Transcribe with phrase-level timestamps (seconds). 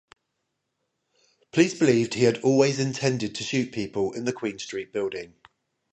[1.51, 5.35] Police believed he had always intended to shoot people in the Queen Street building.